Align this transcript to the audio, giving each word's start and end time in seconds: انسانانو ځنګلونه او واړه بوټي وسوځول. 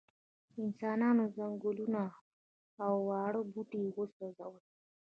انسانانو 0.61 1.23
ځنګلونه 1.37 2.03
او 2.85 2.93
واړه 3.07 3.41
بوټي 3.51 3.81
وسوځول. 3.95 4.55